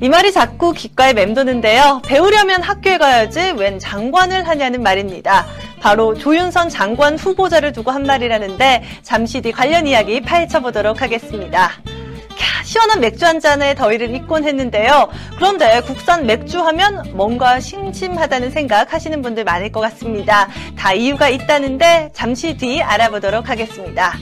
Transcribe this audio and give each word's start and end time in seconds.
이 0.00 0.08
말이 0.08 0.30
자꾸 0.32 0.72
귓가에 0.72 1.12
맴도는데요. 1.12 2.02
배우려면 2.06 2.62
학교에 2.62 2.98
가야지 2.98 3.52
웬 3.56 3.80
장관을 3.80 4.46
하냐는 4.46 4.80
말입니다. 4.80 5.44
바로 5.80 6.14
조윤선 6.14 6.68
장관 6.68 7.16
후보자를 7.18 7.72
두고 7.72 7.90
한 7.90 8.04
말이라는데 8.04 8.84
잠시 9.02 9.40
뒤 9.40 9.50
관련 9.50 9.88
이야기 9.88 10.20
파헤쳐 10.20 10.60
보도록 10.60 11.02
하겠습니다. 11.02 11.72
캬, 11.84 12.64
시원한 12.64 13.00
맥주 13.00 13.26
한 13.26 13.40
잔에 13.40 13.74
더위를 13.74 14.14
잊곤 14.14 14.44
했는데요. 14.44 15.08
그런데 15.34 15.80
국산 15.80 16.26
맥주 16.26 16.60
하면 16.60 17.02
뭔가 17.14 17.58
심심하다는 17.58 18.52
생각 18.52 18.92
하시는 18.92 19.20
분들 19.20 19.42
많을 19.42 19.72
것 19.72 19.80
같습니다. 19.80 20.48
다 20.76 20.92
이유가 20.92 21.28
있다는데 21.28 22.10
잠시 22.12 22.56
뒤 22.56 22.80
알아보도록 22.80 23.48
하겠습니다. 23.48 24.16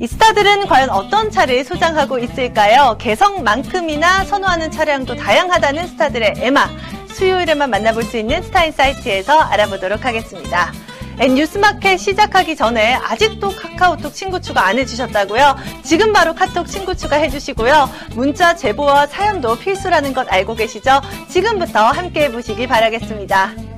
이 0.00 0.06
스타들은 0.06 0.66
과연 0.66 0.90
어떤 0.90 1.30
차를 1.30 1.64
소장하고 1.64 2.18
있을까요? 2.18 2.96
개성만큼이나 2.98 4.24
선호하는 4.24 4.70
차량도 4.70 5.16
다양하다는 5.16 5.86
스타들의 5.88 6.34
에마. 6.38 6.68
수요일에만 7.08 7.70
만나볼 7.70 8.02
수 8.02 8.16
있는 8.16 8.42
스타인 8.42 8.72
사이트에서 8.72 9.38
알아보도록 9.38 10.04
하겠습니다. 10.04 10.72
뉴스마켓 11.20 12.00
시작하기 12.00 12.56
전에 12.56 12.94
아직도 12.94 13.50
카카오톡 13.50 14.12
친구 14.12 14.40
추가 14.40 14.66
안 14.66 14.78
해주셨다고요? 14.78 15.56
지금 15.84 16.12
바로 16.12 16.34
카톡 16.34 16.66
친구 16.66 16.96
추가 16.96 17.16
해주시고요. 17.16 17.88
문자 18.16 18.56
제보와 18.56 19.06
사연도 19.06 19.56
필수라는 19.56 20.12
것 20.12 20.26
알고 20.32 20.56
계시죠? 20.56 21.00
지금부터 21.28 21.84
함께 21.84 22.24
해보시기 22.24 22.66
바라겠습니다. 22.66 23.73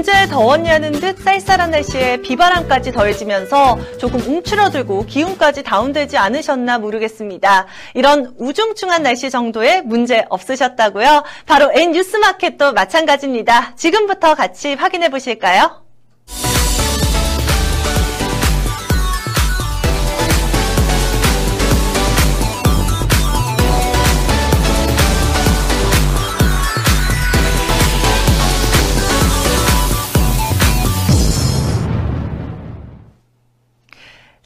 언제 0.00 0.26
더웠냐는 0.28 0.92
듯 0.92 1.18
쌀쌀한 1.18 1.72
날씨에 1.72 2.22
비바람까지 2.22 2.90
더해지면서 2.92 3.78
조금 3.98 4.18
움츠러들고 4.18 5.04
기운까지 5.04 5.62
다운되지 5.62 6.16
않으셨나 6.16 6.78
모르겠습니다. 6.78 7.66
이런 7.92 8.34
우중충한 8.38 9.02
날씨 9.02 9.28
정도에 9.28 9.82
문제 9.82 10.24
없으셨다고요? 10.30 11.22
바로 11.44 11.70
N뉴스마켓도 11.74 12.72
마찬가지입니다. 12.72 13.74
지금부터 13.76 14.34
같이 14.34 14.72
확인해 14.72 15.10
보실까요? 15.10 15.89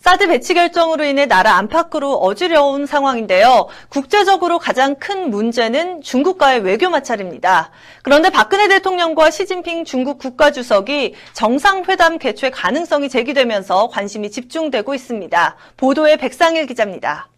사드 0.05 0.29
배치 0.29 0.53
결정으로 0.53 1.03
인해 1.05 1.25
나라 1.25 1.57
안팎으로 1.57 2.17
어지러운 2.19 2.85
상황인데요. 2.85 3.69
국제적으로 3.89 4.59
가장 4.59 4.97
큰 4.97 5.31
문제는 5.31 6.03
중국과의 6.03 6.61
외교 6.61 6.91
마찰입니다. 6.91 7.71
그런데 8.03 8.29
박근혜 8.29 8.69
대통령과 8.69 9.31
시진핑 9.31 9.87
중국 9.87 10.19
국가주석이 10.19 11.15
정상회담 11.33 12.19
개최 12.19 12.51
가능성이 12.51 13.09
제기되면서 13.09 13.89
관심이 13.89 14.31
집중되고 14.31 14.95
있습니다. 14.95 15.57
보도에 15.79 16.19
백상일 16.19 16.67
기자입니다. 16.67 17.31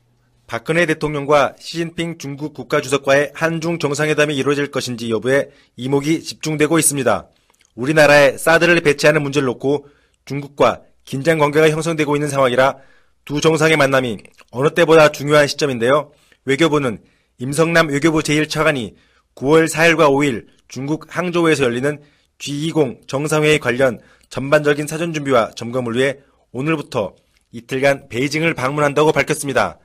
박근혜 0.49 0.87
대통령과 0.87 1.55
시진핑 1.61 2.19
중국 2.19 2.53
국가주석과의 2.53 3.31
한중 3.33 3.79
정상회담이 3.79 4.35
이루어질 4.35 4.73
것인지 4.73 5.09
여부에 5.13 5.51
이목이 5.77 6.21
집중되고 6.25 6.81
있습니다. 6.81 7.29
우리나라에 7.77 8.37
사드를 8.37 8.81
배치하는 8.81 9.23
문제를 9.23 9.47
놓고 9.47 9.87
중국과 10.25 10.81
긴장 11.07 11.39
관계가 11.39 11.71
형성되고 11.71 12.17
있는 12.17 12.29
상황이라 12.29 12.77
두 13.25 13.41
정상의 13.41 13.77
만남이 13.77 14.19
어느 14.51 14.75
때보다 14.75 15.11
중요한 15.11 15.47
시점인데요. 15.47 16.13
외교부는 16.45 16.99
임성남 17.39 17.89
외교부 17.89 18.19
제1차관이 18.19 18.95
9월 19.37 19.69
4일과 19.69 20.11
5일 20.11 20.47
중국 20.69 21.07
항저우에서 21.09 21.65
열리는 21.65 22.03
G20 22.39 23.07
정상회의 23.07 23.59
관련 23.61 24.01
전반적인 24.29 24.87
사전 24.87 25.13
준비와 25.15 25.53
점검을 25.53 25.95
위해 25.95 26.19
오늘부터 26.53 27.15
이틀간 27.53 28.09
베이징을 28.09 28.55
방문한다고 28.55 29.13
밝혔습니다. 29.13 29.79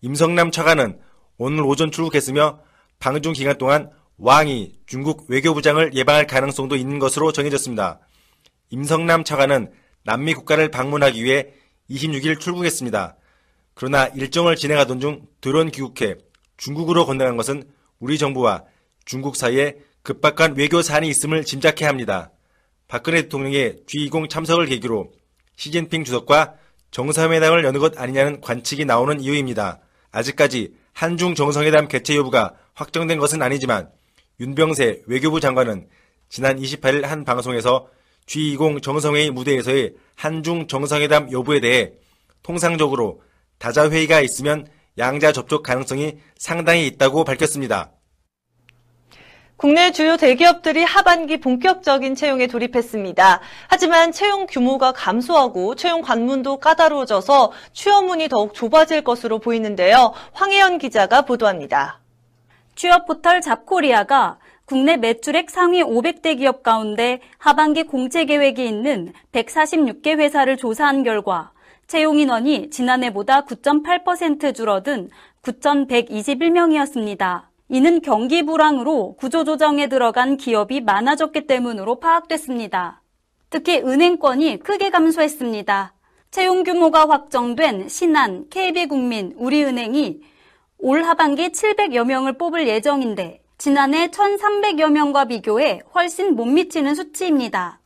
임성남 0.00 0.50
차관은 0.50 0.98
오늘 1.36 1.64
오전 1.64 1.90
출국했으며 1.90 2.60
방중 2.98 3.34
기간 3.34 3.58
동안 3.58 3.90
왕이 4.16 4.72
중국 4.86 5.26
외교부장을 5.28 5.94
예방할 5.94 6.26
가능성도 6.26 6.76
있는 6.76 6.98
것으로 6.98 7.32
정해졌습니다. 7.32 8.00
임성남 8.70 9.24
차관은 9.24 9.70
남미 10.04 10.34
국가를 10.34 10.70
방문하기 10.70 11.22
위해 11.22 11.52
26일 11.90 12.40
출국했습니다. 12.40 13.16
그러나 13.74 14.06
일정을 14.06 14.56
진행하던 14.56 15.00
중 15.00 15.26
드론 15.40 15.70
귀국해 15.70 16.16
중국으로 16.56 17.06
건너간 17.06 17.36
것은 17.36 17.64
우리 17.98 18.18
정부와 18.18 18.64
중국 19.04 19.36
사이에 19.36 19.76
급박한 20.02 20.56
외교 20.56 20.82
사안이 20.82 21.08
있음을 21.08 21.44
짐작해야 21.44 21.88
합니다. 21.88 22.30
박근혜 22.88 23.22
대통령의 23.22 23.82
G20 23.86 24.28
참석을 24.28 24.66
계기로 24.66 25.12
시진핑 25.56 26.04
주석과 26.04 26.56
정상회담을 26.90 27.64
여는 27.64 27.80
것 27.80 27.98
아니냐는 27.98 28.40
관측이 28.40 28.84
나오는 28.84 29.20
이유입니다. 29.20 29.80
아직까지 30.10 30.74
한중 30.92 31.34
정상회담 31.34 31.88
개최 31.88 32.16
여부가 32.16 32.54
확정된 32.74 33.18
것은 33.18 33.40
아니지만 33.40 33.90
윤병세 34.40 35.02
외교부 35.06 35.40
장관은 35.40 35.88
지난 36.28 36.58
28일 36.58 37.02
한 37.02 37.24
방송에서 37.24 37.88
G20 38.26 38.82
정상회의 38.82 39.30
무대에서의 39.30 39.94
한중 40.14 40.66
정상회담 40.66 41.32
여부에 41.32 41.60
대해 41.60 41.92
통상적으로 42.42 43.22
다자회의가 43.58 44.20
있으면 44.20 44.66
양자 44.98 45.32
접촉 45.32 45.62
가능성이 45.62 46.18
상당히 46.36 46.86
있다고 46.86 47.24
밝혔습니다. 47.24 47.92
국내 49.56 49.92
주요 49.92 50.16
대기업들이 50.16 50.82
하반기 50.82 51.38
본격적인 51.38 52.16
채용에 52.16 52.48
돌입했습니다. 52.48 53.40
하지만 53.68 54.10
채용 54.10 54.46
규모가 54.46 54.90
감소하고 54.90 55.76
채용 55.76 56.02
관문도 56.02 56.58
까다로워져서 56.58 57.52
취업문이 57.72 58.28
더욱 58.28 58.54
좁아질 58.54 59.04
것으로 59.04 59.38
보이는데요. 59.38 60.14
황혜연 60.32 60.78
기자가 60.78 61.22
보도합니다. 61.22 62.00
취업 62.74 63.06
포털 63.06 63.40
잡코리아가 63.40 64.38
국내 64.72 64.96
매출액 64.96 65.50
상위 65.50 65.82
500대 65.82 66.38
기업 66.38 66.62
가운데 66.62 67.20
하반기 67.36 67.82
공채 67.82 68.24
계획이 68.24 68.66
있는 68.66 69.12
146개 69.32 70.18
회사를 70.18 70.56
조사한 70.56 71.02
결과 71.02 71.52
채용 71.86 72.18
인원이 72.18 72.70
지난해보다 72.70 73.44
9.8% 73.44 74.54
줄어든 74.54 75.10
9,121명이었습니다. 75.42 77.42
이는 77.68 78.00
경기 78.00 78.46
불황으로 78.46 79.16
구조조정에 79.16 79.90
들어간 79.90 80.38
기업이 80.38 80.80
많아졌기 80.80 81.46
때문으로 81.46 82.00
파악됐습니다. 82.00 83.02
특히 83.50 83.76
은행권이 83.76 84.60
크게 84.60 84.88
감소했습니다. 84.88 85.92
채용 86.30 86.64
규모가 86.64 87.10
확정된 87.10 87.90
신한, 87.90 88.46
KB국민, 88.48 89.34
우리은행이 89.36 90.22
올 90.78 91.02
하반기 91.02 91.50
700여 91.50 92.06
명을 92.06 92.38
뽑을 92.38 92.66
예정인데 92.66 93.41
지난해 93.64 94.08
1,300여 94.08 94.90
명과 94.90 95.26
비교해 95.26 95.82
훨씬 95.94 96.34
못 96.34 96.46
미치는 96.46 96.96
수치입니다. 96.96 97.78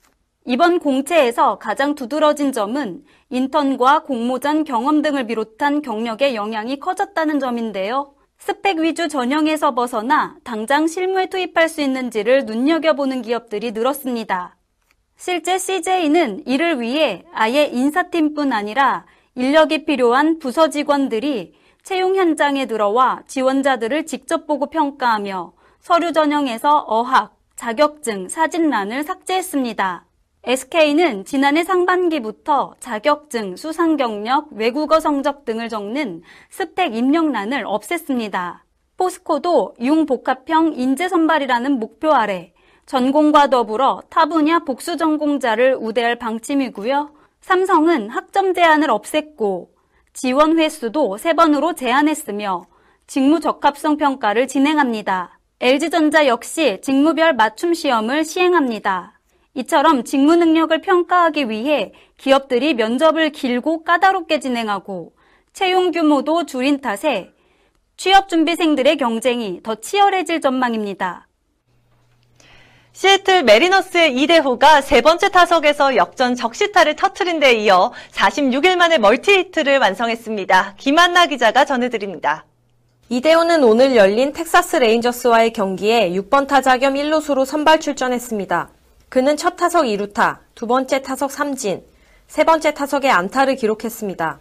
이번 0.46 0.78
공채에서 0.78 1.58
가장 1.58 1.94
두드러진 1.94 2.52
점은 2.52 3.04
인턴과 3.28 4.04
공모전 4.04 4.64
경험 4.64 5.02
등을 5.02 5.26
비롯한 5.26 5.82
경력의 5.82 6.34
영향이 6.34 6.80
커졌다는 6.80 7.40
점인데요. 7.40 8.14
스펙 8.38 8.78
위주 8.78 9.08
전형에서 9.08 9.74
벗어나 9.74 10.38
당장 10.44 10.86
실무에 10.86 11.26
투입할 11.26 11.68
수 11.68 11.82
있는지를 11.82 12.46
눈여겨보는 12.46 13.20
기업들이 13.20 13.72
늘었습니다. 13.72 14.56
실제 15.18 15.58
CJ는 15.58 16.44
이를 16.46 16.80
위해 16.80 17.22
아예 17.34 17.66
인사팀뿐 17.66 18.54
아니라 18.54 19.04
인력이 19.34 19.84
필요한 19.84 20.38
부서 20.38 20.70
직원들이 20.70 21.52
채용 21.82 22.16
현장에 22.16 22.64
들어와 22.64 23.22
지원자들을 23.26 24.06
직접 24.06 24.46
보고 24.46 24.70
평가하며 24.70 25.52
서류 25.80 26.12
전형에서 26.12 26.84
어학, 26.88 27.36
자격증, 27.56 28.28
사진란을 28.28 29.04
삭제했습니다. 29.04 30.04
SK는 30.44 31.24
지난해 31.24 31.64
상반기부터 31.64 32.74
자격증, 32.78 33.56
수상 33.56 33.96
경력, 33.96 34.52
외국어 34.52 35.00
성적 35.00 35.44
등을 35.44 35.68
적는 35.68 36.22
스펙 36.50 36.94
입력란을 36.94 37.64
없앴습니다. 37.64 38.60
포스코도 38.96 39.74
융복합형 39.80 40.74
인재 40.76 41.08
선발이라는 41.08 41.78
목표 41.80 42.12
아래 42.12 42.52
전공과 42.86 43.48
더불어 43.48 44.02
타 44.08 44.26
분야 44.26 44.60
복수 44.60 44.96
전공자를 44.96 45.76
우대할 45.80 46.16
방침이고요. 46.16 47.10
삼성은 47.40 48.10
학점 48.10 48.54
제한을 48.54 48.88
없앴고 48.88 49.68
지원 50.12 50.58
횟수도 50.58 51.16
3번으로 51.16 51.76
제한했으며 51.76 52.66
직무 53.06 53.40
적합성 53.40 53.96
평가를 53.96 54.46
진행합니다. 54.46 55.35
LG전자 55.58 56.26
역시 56.26 56.80
직무별 56.82 57.32
맞춤 57.32 57.72
시험을 57.72 58.26
시행합니다. 58.26 59.18
이처럼 59.54 60.04
직무 60.04 60.36
능력을 60.36 60.78
평가하기 60.82 61.48
위해 61.48 61.94
기업들이 62.18 62.74
면접을 62.74 63.30
길고 63.30 63.82
까다롭게 63.82 64.38
진행하고 64.38 65.14
채용 65.54 65.92
규모도 65.92 66.44
줄인 66.44 66.82
탓에 66.82 67.30
취업 67.96 68.28
준비생들의 68.28 68.98
경쟁이 68.98 69.62
더 69.62 69.76
치열해질 69.76 70.42
전망입니다. 70.42 71.26
시애틀 72.92 73.42
매리너스의 73.44 74.14
이대호가 74.14 74.82
세 74.82 75.00
번째 75.00 75.30
타석에서 75.30 75.96
역전 75.96 76.34
적시타를 76.34 76.96
터트린 76.96 77.40
데 77.40 77.54
이어 77.54 77.94
46일 78.12 78.76
만에 78.76 78.98
멀티히트를 78.98 79.78
완성했습니다. 79.78 80.74
김한나 80.76 81.24
기자가 81.26 81.64
전해드립니다. 81.64 82.44
이대호는 83.08 83.62
오늘 83.62 83.94
열린 83.94 84.32
텍사스 84.32 84.76
레인저스와의 84.76 85.52
경기에 85.52 86.10
6번 86.10 86.48
타자 86.48 86.76
겸 86.76 86.94
1루수로 86.94 87.44
선발 87.44 87.78
출전했습니다. 87.78 88.68
그는 89.08 89.36
첫 89.36 89.54
타석 89.54 89.84
2루타, 89.84 90.38
두 90.56 90.66
번째 90.66 91.02
타석 91.02 91.30
3진, 91.30 91.82
세 92.26 92.42
번째 92.42 92.74
타석에 92.74 93.08
안타를 93.08 93.54
기록했습니다. 93.54 94.40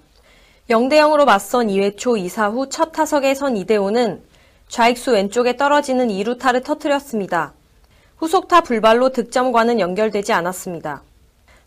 0대0으로 0.72 1.26
맞선 1.26 1.68
2회 1.68 1.96
초 1.96 2.14
2사 2.14 2.52
후 2.54 2.68
첫 2.70 2.92
타석에 2.92 3.36
선 3.36 3.56
이대호는 3.56 4.24
좌익수 4.68 5.12
왼쪽에 5.12 5.58
떨어지는 5.58 6.08
2루타를 6.08 6.64
터뜨렸습니다. 6.64 7.54
후속타 8.18 8.62
불발로 8.62 9.10
득점과는 9.10 9.80
연결되지 9.80 10.34
않았습니다. 10.34 11.04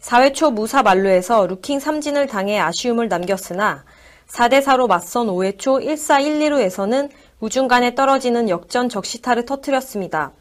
4회 0.00 0.34
초 0.34 0.50
무사 0.50 0.82
만루에서 0.82 1.46
루킹 1.46 1.78
3진을 1.78 2.28
당해 2.28 2.58
아쉬움을 2.58 3.06
남겼으나 3.06 3.84
4대4로 4.30 4.86
맞선 4.86 5.26
5회 5.28 5.58
초 5.58 5.78
1사 5.78 6.22
1, 6.22 6.38
2루에서는 6.38 7.10
우중간에 7.40 7.94
떨어지는 7.94 8.48
역전 8.48 8.88
적시타를 8.88 9.46
터뜨렸습니다. 9.46 10.32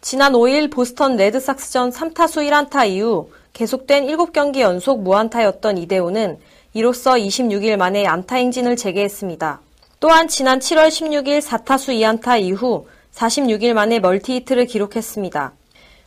지난 0.00 0.32
5일 0.32 0.70
보스턴 0.70 1.16
레드삭스전 1.16 1.90
3타수 1.90 2.48
1안타 2.48 2.88
이후 2.88 3.30
계속된 3.52 4.06
7경기 4.06 4.60
연속 4.60 5.02
무안타였던 5.02 5.78
이대호는 5.78 6.38
이로써 6.74 7.14
26일 7.14 7.76
만에 7.76 8.06
안타 8.06 8.36
행진을 8.36 8.76
재개했습니다. 8.76 9.60
또한 9.98 10.28
지난 10.28 10.58
7월 10.58 10.88
16일 10.88 11.40
4타수 11.40 12.20
2안타 12.20 12.40
이후 12.42 12.86
46일 13.14 13.72
만에 13.72 13.98
멀티히트를 13.98 14.66
기록했습니다. 14.66 15.52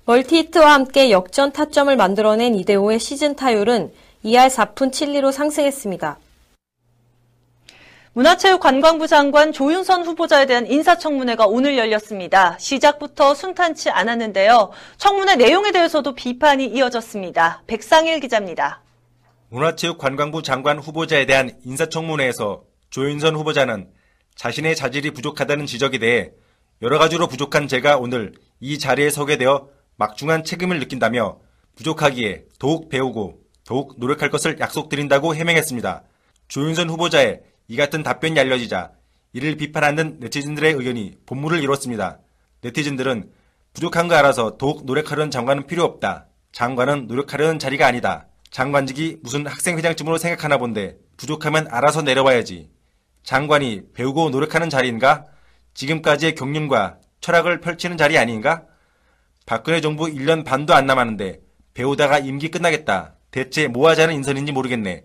멀티히트와 0.05 0.73
함께 0.73 1.09
역전 1.09 1.51
타점을 1.51 1.95
만들어낸 1.95 2.53
이대호의 2.55 2.99
시즌 2.99 3.35
타율은 3.35 3.91
2할 4.25 4.49
4푼 4.49 4.91
7리로 4.91 5.31
상승했습니다. 5.31 6.17
문화체육관광부 8.13 9.07
장관 9.07 9.51
조윤선 9.51 10.03
후보자에 10.03 10.47
대한 10.47 10.65
인사청문회가 10.65 11.45
오늘 11.45 11.77
열렸습니다. 11.77 12.57
시작부터 12.57 13.35
순탄치 13.35 13.91
않았는데요. 13.91 14.71
청문회 14.97 15.35
내용에 15.35 15.71
대해서도 15.71 16.15
비판이 16.15 16.65
이어졌습니다. 16.65 17.63
백상일 17.67 18.19
기자입니다. 18.19 18.81
문화체육관광부 19.49 20.41
장관 20.41 20.79
후보자에 20.79 21.27
대한 21.27 21.51
인사청문회에서 21.63 22.63
조윤선 22.89 23.35
후보자는 23.35 23.89
자신의 24.35 24.75
자질이 24.75 25.11
부족하다는 25.11 25.67
지적에 25.67 25.99
대해 25.99 26.31
여러 26.81 26.97
가지로 26.97 27.27
부족한 27.27 27.67
제가 27.67 27.97
오늘 27.97 28.33
이 28.59 28.79
자리에 28.79 29.11
서게 29.11 29.37
되어 29.37 29.67
막중한 29.97 30.45
책임을 30.45 30.79
느낀다며 30.79 31.39
부족하기에 31.75 32.45
더욱 32.57 32.89
배우고 32.89 33.39
더욱 33.65 33.95
노력할 33.99 34.31
것을 34.31 34.59
약속드린다고 34.59 35.35
해명했습니다. 35.35 36.03
조윤선 36.47 36.89
후보자의 36.89 37.41
이 37.69 37.75
같은 37.75 38.01
답변이 38.01 38.37
알려지자 38.37 38.91
이를 39.31 39.55
비판하는 39.55 40.17
네티즌들의 40.19 40.73
의견이 40.73 41.13
본물을 41.27 41.61
이뤘습니다. 41.61 42.17
네티즌들은 42.61 43.29
부족한 43.73 44.07
거 44.07 44.15
알아서 44.15 44.57
더욱 44.57 44.85
노력하려는 44.85 45.29
장관은 45.29 45.67
필요 45.67 45.83
없다. 45.83 46.25
장관은 46.51 47.05
노력하려는 47.05 47.59
자리가 47.59 47.85
아니다. 47.85 48.25
장관직이 48.49 49.19
무슨 49.21 49.45
학생회장쯤으로 49.45 50.17
생각하나 50.17 50.57
본데 50.57 50.97
부족하면 51.15 51.67
알아서 51.69 52.01
내려와야지. 52.01 52.71
장관이 53.21 53.93
배우고 53.93 54.31
노력하는 54.31 54.71
자리인가? 54.71 55.25
지금까지의 55.75 56.33
경륜과 56.33 56.97
철학을 57.21 57.61
펼치는 57.61 57.97
자리 57.97 58.17
아닌가? 58.17 58.63
박근혜 59.45 59.79
정부 59.79 60.05
1년 60.05 60.43
반도 60.43 60.73
안 60.73 60.87
남았는데 60.87 61.39
배우다가 61.75 62.17
임기 62.17 62.49
끝나겠다. 62.49 63.13
대체 63.29 63.67
뭐 63.67 63.87
하자는 63.89 64.15
인선인지 64.15 64.53
모르겠네. 64.53 65.03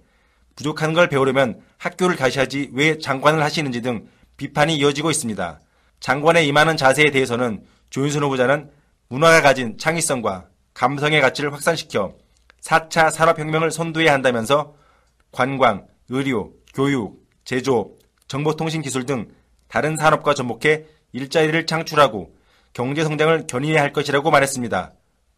부족한 0.56 0.94
걸 0.94 1.10
배우려면 1.10 1.60
학교를 1.84 2.16
가셔야지 2.16 2.70
왜 2.72 2.98
장관을 2.98 3.42
하시는지 3.42 3.82
등 3.82 4.08
비판이 4.38 4.76
이어지고 4.76 5.10
있습니다. 5.10 5.60
장관의 6.00 6.48
임하는 6.48 6.76
자세에 6.76 7.10
대해서는 7.10 7.62
조윤선 7.90 8.22
후보자는 8.22 8.70
문화가 9.08 9.42
가진 9.42 9.76
창의성과 9.76 10.48
감성의 10.72 11.20
가치를 11.20 11.52
확산시켜 11.52 12.14
4차 12.62 13.10
산업혁명을 13.10 13.70
선도해야 13.70 14.12
한다면서 14.14 14.74
관광, 15.30 15.86
의료, 16.08 16.52
교육, 16.74 17.22
제조업, 17.44 17.98
정보통신기술 18.28 19.04
등 19.04 19.28
다른 19.68 19.96
산업과 19.96 20.32
접목해 20.34 20.86
일자리를 21.12 21.66
창출하고 21.66 22.34
경제성장을 22.72 23.46
견인해야 23.46 23.82
할 23.82 23.92
것이라고 23.92 24.30
말했습니다. 24.30 24.94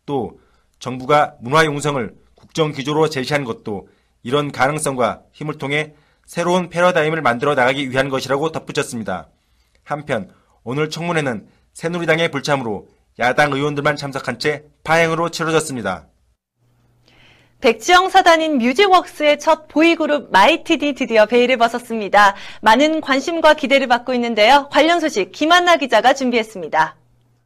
또 0.06 0.38
정부가 0.78 1.34
문화융성을 1.40 2.14
국정기조로 2.36 3.10
제시한 3.10 3.44
것도 3.44 3.88
이런 4.22 4.52
가능성과 4.52 5.22
힘을 5.32 5.58
통해 5.58 5.94
새로운 6.26 6.68
패러다임을 6.68 7.22
만들어 7.22 7.54
나가기 7.54 7.90
위한 7.90 8.08
것이라고 8.08 8.52
덧붙였습니다. 8.52 9.28
한편 9.84 10.30
오늘 10.64 10.90
청문회는 10.90 11.46
새누리당의 11.72 12.30
불참으로 12.32 12.88
야당 13.18 13.52
의원들만 13.52 13.96
참석한 13.96 14.38
채 14.38 14.64
파행으로 14.82 15.30
치러졌습니다. 15.30 16.08
백지영 17.60 18.10
사단인 18.10 18.58
뮤직웍스의 18.58 19.38
첫 19.38 19.68
보이그룹 19.68 20.30
마이틴이 20.30 20.94
드디어 20.94 21.24
베일을 21.24 21.56
벗었습니다. 21.56 22.34
많은 22.60 23.00
관심과 23.00 23.54
기대를 23.54 23.86
받고 23.86 24.12
있는데요. 24.14 24.68
관련 24.70 25.00
소식 25.00 25.32
김한나 25.32 25.76
기자가 25.76 26.12
준비했습니다. 26.12 26.96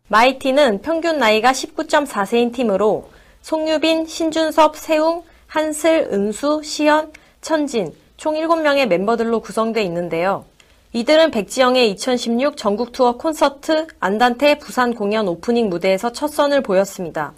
마이틴은 0.09 0.82
평균 0.82 1.19
나이가 1.19 1.53
19.4세인 1.53 2.53
팀으로 2.53 3.11
송유빈, 3.43 4.06
신준섭, 4.06 4.77
세웅, 4.77 5.23
한슬, 5.47 6.09
은수, 6.11 6.62
시연, 6.65 7.12
천진 7.41 7.94
총 8.20 8.34
7명의 8.34 8.86
멤버들로 8.86 9.41
구성되어 9.41 9.82
있는데요. 9.84 10.44
이들은 10.93 11.31
백지영의 11.31 11.91
2016 11.93 12.58
전국 12.58 12.93
투어 12.93 13.17
콘서트 13.17 13.86
안단테 13.98 14.58
부산 14.58 14.93
공연 14.93 15.27
오프닝 15.27 15.70
무대에서 15.70 16.12
첫 16.12 16.27
선을 16.27 16.62
보였습니다. 16.62 17.32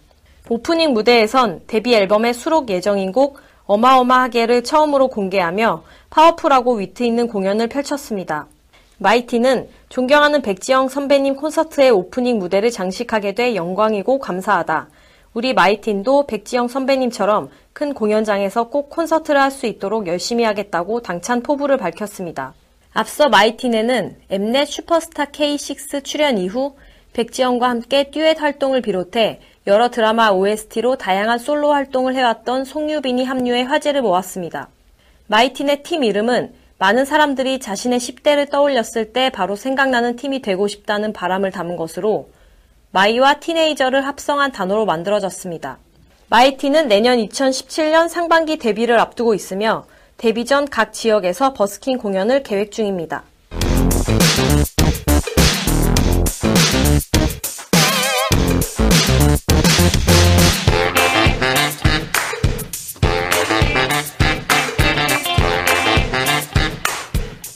오프닝 0.48 0.92
무대에선 0.92 1.60
데뷔 1.68 1.94
앨범에 1.94 2.34
수록 2.34 2.68
예정인 2.68 3.12
곡 3.12 3.38
어마어마하게를 3.66 4.64
처음으로 4.64 5.06
공개하며 5.06 5.84
파워풀하고 6.10 6.74
위트 6.74 7.04
있는 7.04 7.28
공연을 7.28 7.68
펼쳤습니다. 7.68 8.48
마이틴은 8.98 9.68
존경하는 9.88 10.42
백지영 10.42 10.88
선배님 10.88 11.36
콘서트의 11.36 11.90
오프닝 11.90 12.40
무대를 12.40 12.72
장식하게 12.72 13.36
돼 13.36 13.54
영광이고 13.54 14.18
감사하다. 14.18 14.88
우리 15.34 15.54
마이틴도 15.54 16.26
백지영 16.26 16.68
선배님처럼 16.68 17.48
큰 17.72 17.94
공연장에서 17.94 18.68
꼭 18.68 18.90
콘서트를 18.90 19.40
할 19.40 19.50
수 19.50 19.66
있도록 19.66 20.06
열심히 20.06 20.44
하겠다고 20.44 21.00
당찬 21.00 21.42
포부를 21.42 21.78
밝혔습니다. 21.78 22.52
앞서 22.92 23.30
마이틴에는 23.30 24.16
엠넷 24.28 24.68
슈퍼스타 24.68 25.26
K6 25.26 26.04
출연 26.04 26.36
이후 26.36 26.74
백지영과 27.14 27.68
함께 27.68 28.10
듀엣 28.10 28.40
활동을 28.40 28.82
비롯해 28.82 29.40
여러 29.66 29.90
드라마 29.90 30.30
OST로 30.30 30.96
다양한 30.96 31.38
솔로 31.38 31.72
활동을 31.72 32.14
해왔던 32.14 32.66
송유빈이 32.66 33.24
합류해 33.24 33.62
화제를 33.62 34.02
모았습니다. 34.02 34.68
마이틴의 35.28 35.82
팀 35.82 36.04
이름은 36.04 36.52
많은 36.78 37.04
사람들이 37.06 37.60
자신의 37.60 38.00
10대를 38.00 38.50
떠올렸을 38.50 39.12
때 39.12 39.30
바로 39.30 39.56
생각나는 39.56 40.16
팀이 40.16 40.42
되고 40.42 40.66
싶다는 40.68 41.12
바람을 41.12 41.52
담은 41.52 41.76
것으로 41.76 42.28
마이와 42.92 43.40
티네이저를 43.40 44.06
합성한 44.06 44.52
단어로 44.52 44.84
만들어졌습니다. 44.84 45.78
마이티는 46.28 46.88
내년 46.88 47.18
2017년 47.18 48.08
상반기 48.08 48.58
데뷔를 48.58 48.98
앞두고 48.98 49.34
있으며 49.34 49.86
데뷔 50.18 50.44
전 50.44 50.66
각 50.66 50.92
지역에서 50.92 51.52
버스킹 51.54 51.98
공연을 51.98 52.42
계획 52.42 52.70
중입니다. 52.70 53.24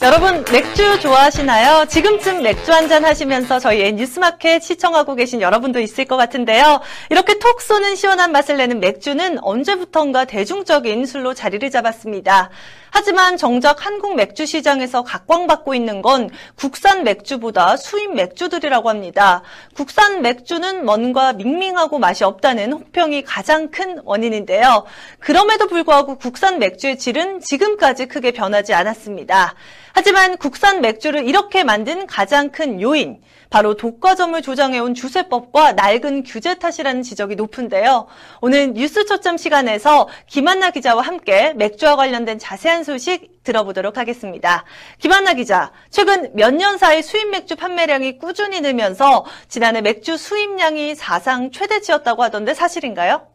여러분 0.06 0.44
맥주 0.52 1.00
좋아하시나요? 1.00 1.86
지금쯤 1.88 2.42
맥주 2.44 2.72
한 2.72 2.86
잔 2.86 3.04
하시면서 3.04 3.58
저희의 3.58 3.94
뉴스마켓 3.94 4.62
시청하고 4.62 5.16
계신 5.16 5.40
여러분도 5.40 5.80
있을 5.80 6.04
것 6.04 6.16
같은데요. 6.16 6.80
이렇게 7.10 7.40
톡 7.40 7.60
쏘는 7.60 7.96
시원한 7.96 8.30
맛을 8.30 8.56
내는 8.56 8.78
맥주는 8.78 9.38
언제부턴가 9.42 10.26
대중적인 10.26 11.04
술로 11.06 11.34
자리를 11.34 11.68
잡았습니다. 11.68 12.50
하지만 12.90 13.36
정작 13.36 13.84
한국 13.84 14.14
맥주 14.14 14.46
시장에서 14.46 15.02
각광받고 15.02 15.74
있는 15.74 16.00
건 16.00 16.30
국산 16.54 17.02
맥주보다 17.02 17.76
수입 17.76 18.14
맥주들이라고 18.14 18.88
합니다. 18.88 19.42
국산 19.74 20.22
맥주는 20.22 20.84
뭔가 20.84 21.32
밍밍하고 21.32 21.98
맛이 21.98 22.22
없다는 22.22 22.72
혹평이 22.72 23.24
가장 23.24 23.72
큰 23.72 24.00
원인인데요. 24.04 24.84
그럼에도 25.18 25.66
불구하고 25.66 26.16
국산 26.16 26.60
맥주의 26.60 26.96
질은 26.96 27.40
지금까지 27.40 28.06
크게 28.06 28.30
변하지 28.30 28.72
않았습니다. 28.72 29.54
하지만 29.98 30.36
국산 30.36 30.82
맥주를 30.82 31.26
이렇게 31.26 31.64
만든 31.64 32.06
가장 32.06 32.50
큰 32.50 32.82
요인, 32.82 33.22
바로 33.48 33.78
독과점을 33.78 34.42
조장해온 34.42 34.92
주세법과 34.92 35.72
낡은 35.72 36.24
규제 36.24 36.56
탓이라는 36.56 37.02
지적이 37.02 37.36
높은데요. 37.36 38.06
오늘 38.42 38.74
뉴스 38.74 39.06
초점 39.06 39.38
시간에서 39.38 40.06
김한나 40.26 40.70
기자와 40.70 41.00
함께 41.00 41.54
맥주와 41.54 41.96
관련된 41.96 42.38
자세한 42.38 42.84
소식 42.84 43.42
들어보도록 43.42 43.96
하겠습니다. 43.96 44.66
김한나 44.98 45.32
기자, 45.32 45.72
최근 45.88 46.30
몇 46.34 46.52
년 46.52 46.76
사이 46.76 47.02
수입 47.02 47.30
맥주 47.30 47.56
판매량이 47.56 48.18
꾸준히 48.18 48.60
늘면서 48.60 49.24
지난해 49.48 49.80
맥주 49.80 50.18
수입량이 50.18 50.94
사상 50.94 51.50
최대치였다고 51.50 52.22
하던데 52.22 52.52
사실인가요? 52.52 53.26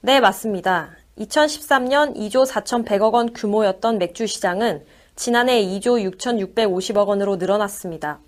네, 0.00 0.20
맞습니다. 0.20 0.92
2013년 1.18 2.16
2조 2.16 2.46
4,100억 2.50 3.12
원 3.12 3.34
규모였던 3.34 3.98
맥주 3.98 4.26
시장은 4.26 4.86
지난해 5.16 5.62
2조 5.62 6.18
6,650억 6.18 7.06
원으로 7.06 7.36
늘어났습니다. 7.36 8.18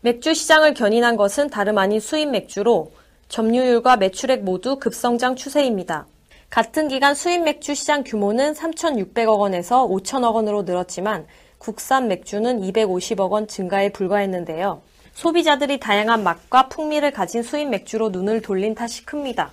맥주 0.00 0.34
시장을 0.34 0.74
견인한 0.74 1.16
것은 1.16 1.48
다름 1.48 1.78
아닌 1.78 2.00
수입 2.00 2.28
맥주로 2.28 2.90
점유율과 3.28 3.96
매출액 3.96 4.42
모두 4.42 4.78
급성장 4.80 5.36
추세입니다. 5.36 6.06
같은 6.50 6.88
기간 6.88 7.14
수입 7.14 7.42
맥주 7.42 7.74
시장 7.74 8.02
규모는 8.04 8.52
3,600억 8.52 9.38
원에서 9.38 9.86
5천억 9.86 10.34
원으로 10.34 10.62
늘었지만 10.62 11.26
국산 11.58 12.08
맥주는 12.08 12.60
250억 12.60 13.30
원 13.30 13.46
증가에 13.46 13.90
불과했는데요. 13.90 14.82
소비자들이 15.14 15.78
다양한 15.78 16.24
맛과 16.24 16.68
풍미를 16.68 17.12
가진 17.12 17.44
수입 17.44 17.68
맥주로 17.68 18.10
눈을 18.10 18.42
돌린 18.42 18.74
탓이 18.74 19.06
큽니다. 19.06 19.52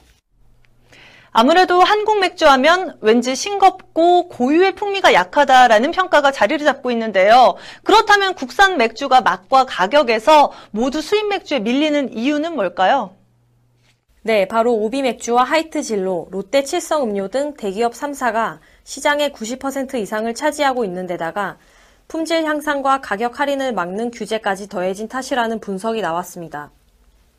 아무래도 1.34 1.80
한국 1.80 2.20
맥주 2.20 2.46
하면 2.46 2.98
왠지 3.00 3.36
싱겁고 3.36 4.28
고유의 4.28 4.76
풍미가 4.76 5.14
약하다라는 5.14 5.92
평가가 5.92 6.32
자리를 6.32 6.66
잡고 6.66 6.92
있는데요. 6.92 7.56
그렇다면 7.84 8.36
국산 8.36 8.78
맥주가 8.78 9.22
맛과 9.22 9.66
가격에서 9.66 10.52
모두 10.72 11.02
수입 11.02 11.30
맥주에 11.30 11.60
밀리는 11.60 12.14
이유는 12.14 12.56
뭘까요? 12.56 13.16
네, 14.24 14.46
바로 14.46 14.74
오비 14.74 15.02
맥주와 15.02 15.46
하이트 15.46 15.82
진로, 15.82 16.28
롯데 16.32 16.64
칠성 16.64 17.04
음료 17.04 17.30
등 17.30 17.54
대기업 17.54 17.94
3사가 17.94 18.60
시장의 18.84 19.32
90% 19.32 19.96
이상을 19.96 20.32
차지하고 20.36 20.84
있는 20.84 21.08
데다가 21.08 21.58
품질 22.10 22.44
향상과 22.44 23.00
가격 23.00 23.40
할인을 23.40 23.74
막는 23.74 24.12
규제까지 24.12 24.68
더해진 24.68 25.08
탓이라는 25.08 25.62
분석이 25.62 26.02
나왔습니다. 26.02 26.72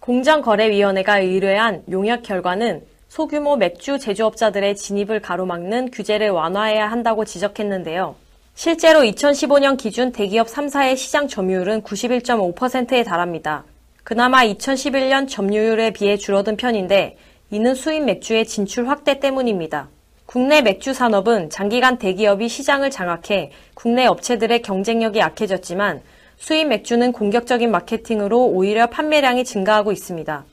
공정거래위원회가 0.00 1.18
의뢰한 1.18 1.84
용역 1.90 2.22
결과는 2.22 2.84
소규모 3.12 3.56
맥주 3.56 3.98
제조업자들의 3.98 4.74
진입을 4.74 5.20
가로막는 5.20 5.90
규제를 5.90 6.30
완화해야 6.30 6.90
한다고 6.90 7.26
지적했는데요. 7.26 8.14
실제로 8.54 9.00
2015년 9.00 9.76
기준 9.76 10.12
대기업 10.12 10.46
3사의 10.46 10.96
시장 10.96 11.28
점유율은 11.28 11.82
91.5%에 11.82 13.02
달합니다. 13.04 13.64
그나마 14.02 14.46
2011년 14.46 15.28
점유율에 15.28 15.90
비해 15.90 16.16
줄어든 16.16 16.56
편인데 16.56 17.18
이는 17.50 17.74
수입 17.74 18.02
맥주의 18.04 18.46
진출 18.46 18.88
확대 18.88 19.20
때문입니다. 19.20 19.90
국내 20.24 20.62
맥주 20.62 20.94
산업은 20.94 21.50
장기간 21.50 21.98
대기업이 21.98 22.48
시장을 22.48 22.88
장악해 22.88 23.50
국내 23.74 24.06
업체들의 24.06 24.62
경쟁력이 24.62 25.18
약해졌지만 25.18 26.00
수입 26.38 26.66
맥주는 26.68 27.12
공격적인 27.12 27.70
마케팅으로 27.70 28.46
오히려 28.46 28.86
판매량이 28.86 29.44
증가하고 29.44 29.92
있습니다. 29.92 30.46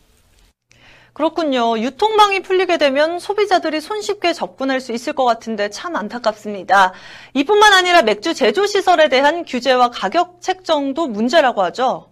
그렇군요. 1.14 1.80
유통망이 1.80 2.42
풀리게 2.42 2.78
되면 2.78 3.20
소비자들이 3.20 3.82
손쉽게 3.82 4.34
접근할 4.34 4.80
수 4.80 4.94
있을 4.94 5.14
것 5.14 5.26
같은데 5.26 5.70
참 5.70 5.96
안타깝습니다. 5.96 6.94
이뿐만 7.34 7.74
아니라 7.74 8.02
맥주 8.02 8.34
제조 8.34 8.66
시설에 8.66 9.10
대한 9.10 9.44
규제와 9.44 9.90
가격 9.90 10.42
책정도 10.42 11.08
문제라고 11.08 11.62
하죠. 11.64 12.10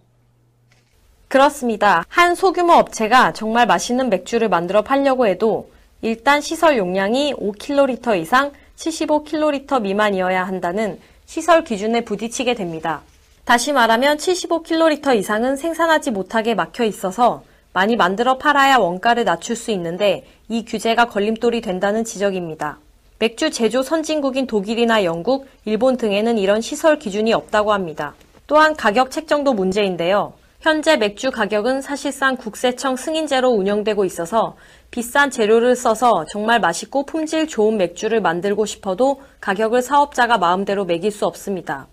그렇습니다. 1.28 2.04
한 2.08 2.34
소규모 2.34 2.72
업체가 2.74 3.32
정말 3.32 3.66
맛있는 3.66 4.08
맥주를 4.08 4.48
만들어 4.48 4.82
팔려고 4.82 5.26
해도 5.26 5.70
일단 6.00 6.40
시설 6.40 6.78
용량이 6.78 7.34
5kl 7.34 8.20
이상 8.20 8.52
75kl 8.76 9.82
미만이어야 9.82 10.46
한다는 10.46 10.98
시설 11.26 11.64
기준에 11.64 12.02
부딪히게 12.02 12.54
됩니다. 12.54 13.02
다시 13.44 13.72
말하면 13.72 14.16
75kl 14.16 15.16
이상은 15.16 15.56
생산하지 15.56 16.10
못하게 16.10 16.54
막혀 16.54 16.84
있어서 16.84 17.42
많이 17.78 17.94
만들어 17.94 18.38
팔아야 18.38 18.78
원가를 18.78 19.22
낮출 19.22 19.54
수 19.54 19.70
있는데 19.70 20.24
이 20.48 20.64
규제가 20.64 21.04
걸림돌이 21.04 21.60
된다는 21.60 22.02
지적입니다. 22.02 22.80
맥주 23.20 23.52
제조 23.52 23.84
선진국인 23.84 24.48
독일이나 24.48 25.04
영국, 25.04 25.46
일본 25.64 25.96
등에는 25.96 26.38
이런 26.38 26.60
시설 26.60 26.98
기준이 26.98 27.32
없다고 27.32 27.72
합니다. 27.72 28.14
또한 28.48 28.74
가격 28.74 29.12
책정도 29.12 29.52
문제인데요. 29.52 30.32
현재 30.58 30.96
맥주 30.96 31.30
가격은 31.30 31.80
사실상 31.80 32.36
국세청 32.36 32.96
승인제로 32.96 33.48
운영되고 33.48 34.04
있어서 34.04 34.56
비싼 34.90 35.30
재료를 35.30 35.76
써서 35.76 36.24
정말 36.32 36.58
맛있고 36.58 37.06
품질 37.06 37.46
좋은 37.46 37.76
맥주를 37.76 38.20
만들고 38.20 38.66
싶어도 38.66 39.20
가격을 39.40 39.82
사업자가 39.82 40.36
마음대로 40.36 40.84
매길 40.84 41.12
수 41.12 41.26
없습니다. 41.26 41.86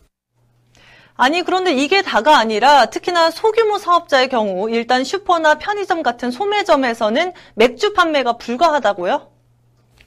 아니 1.18 1.44
그런데 1.44 1.72
이게 1.72 2.02
다가 2.02 2.38
아니라 2.38 2.88
특히나 2.88 3.32
소규모 3.32 3.78
사업자의 3.78 4.28
경우 4.28 4.70
일단 4.70 5.06
슈퍼나 5.06 5.58
편의점 5.58 6.04
같은 6.04 6.30
소매점에서는 6.30 7.32
맥주 7.54 7.94
판매가 7.94 8.34
불가하다고요? 8.34 9.28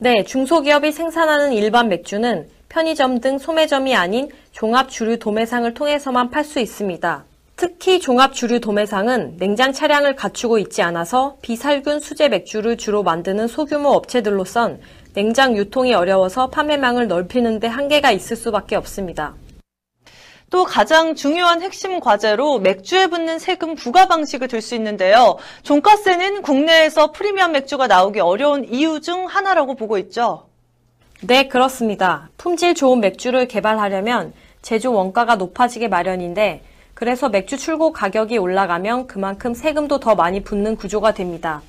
네, 0.01 0.23
중소기업이 0.25 0.93
생산하는 0.93 1.55
일반 1.55 1.89
맥주는 1.89 2.49
편의점 2.69 3.21
등 3.21 3.39
소매점이 3.39 3.95
아닌 3.97 4.29
종합 4.53 4.91
주류 4.91 5.19
도매상을 5.19 5.73
통해서만 5.73 6.31
팔 6.31 6.45
수 6.45 6.61
있습니다. 6.61 7.25
특히 7.57 7.99
종합 7.99 8.35
주류 8.35 8.61
도매상은 8.61 9.39
냉장 9.39 9.73
차량을 9.73 10.15
갖추고 10.15 10.59
있지 10.59 10.83
않아서 10.83 11.39
비살균 11.41 12.01
수제 12.01 12.29
맥주를 12.29 12.77
주로 12.77 13.03
만드는 13.03 13.49
소규모 13.49 13.89
업체들로선 13.89 14.81
냉장 15.15 15.57
유통이 15.57 15.95
어려워서 15.95 16.51
판매망을 16.51 17.09
넓히는데 17.09 17.67
한계가 17.67 18.13
있을 18.13 18.37
수밖에 18.37 18.77
없습니다. 18.77 19.35
또 20.51 20.65
가장 20.65 21.15
중요한 21.15 21.61
핵심 21.61 22.01
과제로 22.01 22.59
맥주에 22.59 23.09
붙는 23.09 23.39
세금 23.39 23.75
부과 23.75 24.07
방식을 24.07 24.49
들 24.49 24.63
수 24.63 24.75
있는데요. 24.75 25.37
종가세는 25.63 26.43
국내에서 26.43 27.13
프리미엄 27.13 27.53
맥주가 27.53 27.87
나오기 27.87 28.21
어려운 28.21 28.65
이유 28.65 29.01
중 29.01 29.27
하나라고 29.27 29.77
보고 29.77 29.99
있죠. 29.99 30.49
네, 31.21 31.49
그렇습니다. 31.49 32.29
품질 32.37 32.75
좋은 32.75 33.01
맥주를 33.01 33.47
개발하려면 33.47 34.33
제조 34.63 34.93
원가가 34.93 35.37
높아지게 35.37 35.89
마련인데 35.89 36.63
그래서 36.95 37.29
맥주 37.29 37.57
출고 37.57 37.93
가격이 37.93 38.39
올라가면 38.39 39.07
그만큼 39.07 39.55
세금도 39.55 40.01
더 40.01 40.15
많이 40.17 40.43
붙는 40.43 40.77
구조가 40.77 41.15
됩니다. 41.15 41.63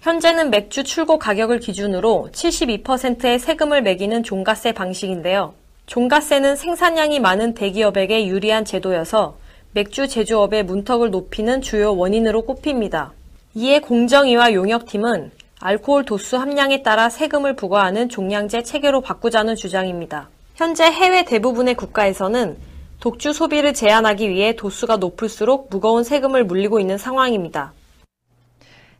현재는 0.00 0.50
맥주 0.50 0.82
출고 0.82 1.18
가격을 1.18 1.60
기준으로 1.60 2.30
72%의 2.32 3.38
세금을 3.38 3.82
매기는 3.82 4.22
종가세 4.22 4.72
방식인데요. 4.72 5.54
종가세는 5.90 6.54
생산량이 6.54 7.18
많은 7.18 7.54
대기업에게 7.54 8.28
유리한 8.28 8.64
제도여서 8.64 9.36
맥주 9.72 10.06
제조업의 10.06 10.62
문턱을 10.62 11.10
높이는 11.10 11.60
주요 11.60 11.96
원인으로 11.96 12.42
꼽힙니다. 12.42 13.12
이에 13.56 13.80
공정위와 13.80 14.52
용역팀은 14.52 15.32
알코올 15.58 16.04
도수 16.04 16.36
함량에 16.36 16.84
따라 16.84 17.08
세금을 17.08 17.56
부과하는 17.56 18.08
종량제 18.08 18.62
체계로 18.62 19.00
바꾸자는 19.00 19.56
주장입니다. 19.56 20.28
현재 20.54 20.84
해외 20.84 21.24
대부분의 21.24 21.74
국가에서는 21.74 22.56
독주 23.00 23.32
소비를 23.32 23.74
제한하기 23.74 24.30
위해 24.30 24.54
도수가 24.54 24.98
높을수록 24.98 25.70
무거운 25.70 26.04
세금을 26.04 26.44
물리고 26.44 26.78
있는 26.78 26.98
상황입니다. 26.98 27.72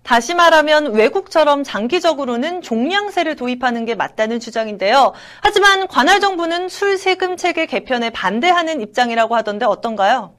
다시 0.02 0.34
말하면 0.34 0.94
외국처럼 0.94 1.62
장기적으로는 1.62 2.62
종량세를 2.62 3.36
도입하는 3.36 3.84
게 3.84 3.94
맞다는 3.94 4.40
주장인데요. 4.40 5.12
하지만 5.42 5.86
관할 5.86 6.20
정부는 6.20 6.68
술 6.68 6.98
세금 6.98 7.36
체계 7.36 7.66
개편에 7.66 8.10
반대하는 8.10 8.80
입장이라고 8.80 9.36
하던데 9.36 9.66
어떤가요? 9.66 10.34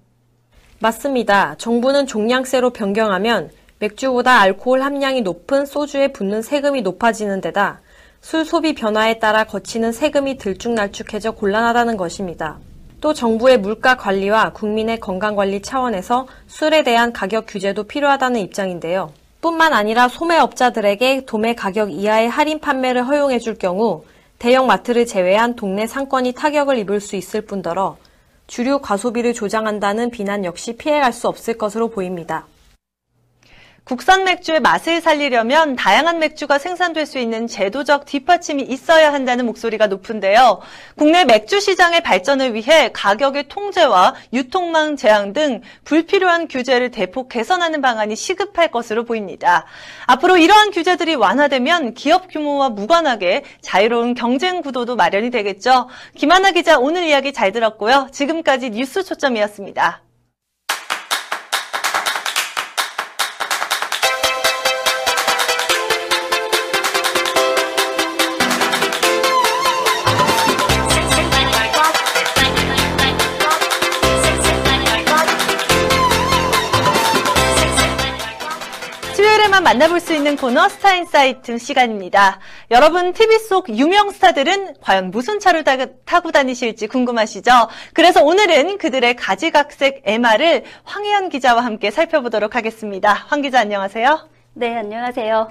맞습니다. 0.80 1.56
정부는 1.58 2.08
종량세로 2.08 2.72
변경하면 2.72 3.51
맥주보다 3.80 4.39
알코올 4.41 4.82
함량이 4.82 5.22
높은 5.22 5.65
소주에 5.65 6.10
붙는 6.10 6.41
세금이 6.41 6.82
높아지는 6.82 7.39
데다 7.39 7.82
술 8.20 8.46
소비 8.46 8.74
변화에 8.75 9.20
따라 9.20 9.44
거치는 9.44 9.91
세금이 9.91 10.38
들쭉날쭉해져 10.38 11.32
곤란하다는 11.32 11.98
것입니다. 11.98 12.60
또 13.00 13.13
정부의 13.13 13.58
물가 13.58 13.98
관리와 13.98 14.53
국민의 14.53 15.00
건강 15.00 15.36
관리 15.36 15.62
차원에서 15.62 16.27
술에 16.46 16.84
대한 16.84 17.12
가격 17.13 17.46
규제도 17.48 17.84
필요하다는 17.84 18.39
입장인데요. 18.41 19.12
뿐만 19.41 19.74
아니라 19.74 20.07
소매업자들에게 20.07 21.25
도매 21.25 21.55
가격 21.55 21.91
이하의 21.91 22.29
할인 22.29 22.60
판매를 22.60 23.07
허용해 23.07 23.39
줄 23.39 23.57
경우 23.57 24.03
대형 24.38 24.67
마트를 24.67 25.07
제외한 25.07 25.55
동네 25.55 25.88
상권이 25.88 26.33
타격을 26.33 26.77
입을 26.77 27.00
수 27.00 27.15
있을 27.15 27.41
뿐더러 27.41 27.98
주류 28.45 28.79
과소비를 28.79 29.33
조장한다는 29.33 30.12
비난 30.12 30.45
역시 30.45 30.77
피해갈 30.77 31.12
수 31.12 31.27
없을 31.27 31.57
것으로 31.57 31.89
보입니다. 31.89 32.45
국산 33.84 34.24
맥주의 34.24 34.60
맛을 34.60 35.02
살리려면 35.02 35.76
다양한 35.76 36.20
맥주가 36.20 36.60
생산될 36.60 37.06
수 37.06 37.18
있는 37.18 37.48
제도적 37.48 38.06
뒷받침이 38.06 38.62
있어야 38.64 39.12
한다는 39.12 39.46
목소리가 39.48 39.88
높은데요. 39.88 40.62
국내 40.96 41.26
맥주 41.26 41.60
시장의 41.60 42.02
발전을 42.02 42.54
위해 42.54 42.92
가격의 42.94 43.48
통제와 43.50 44.16
유통망 44.34 44.96
제한 44.96 45.34
등 45.34 45.62
불필요한 45.84 46.48
규제를 46.48 46.92
대폭 46.92 47.28
개선하는 47.28 47.82
방안이 47.82 48.16
시급할 48.16 48.70
것으로 48.70 49.04
보입니다. 49.04 49.66
앞으로 50.06 50.38
이러한 50.38 50.72
규제들이 50.72 51.16
완화되면 51.16 51.96
기업 51.96 52.28
규모와 52.30 52.70
무관하게 52.70 53.44
자유로운 53.62 54.14
경쟁 54.14 54.62
구도도 54.62 54.96
마련이 54.96 55.32
되겠죠. 55.32 55.90
김한나 56.15 56.51
기자 56.52 56.78
오늘 56.78 57.04
이야기 57.08 57.34
잘 57.34 57.52
들었고요. 57.52 58.08
지금까지 58.12 58.70
뉴스 58.70 59.04
초점이었습니다. 59.04 60.04
만 79.72 79.78
만나볼 79.78 80.01
수 80.01 80.13
있는 80.13 80.36
코너 80.36 80.68
스타인사이트 80.68 81.58
시간입니다. 81.58 82.40
여러분 82.72 83.13
TV 83.13 83.40
속 83.40 83.70
유명 83.70 84.12
스타들은 84.12 84.82
과연 84.82 85.12
무슨 85.12 85.40
차를 85.40 85.63
타고 86.04 86.32
다니실지 86.34 86.88
궁금하시죠? 86.88 87.51
그래서 87.94 88.22
오늘은 88.22 88.80
그들의 88.80 89.16
가지각색 89.16 90.01
MR을 90.04 90.66
황혜연 90.84 91.30
기자와 91.30 91.63
함께 91.63 91.90
살펴보도록 91.90 92.58
하겠습니다. 92.58 93.13
황 93.13 93.42
기자 93.42 93.62
안녕하세요. 93.62 94.28
네, 94.56 94.75
안녕하세요. 94.75 95.50